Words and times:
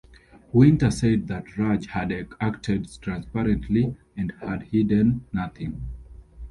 Winter 0.51 0.89
said 0.89 1.27
that 1.27 1.59
Raj 1.59 1.85
had 1.85 2.11
acted 2.41 2.87
transparently 3.03 3.95
and 4.17 4.31
had 4.41 4.63
hidden 4.63 5.25
nothing. 5.31 5.83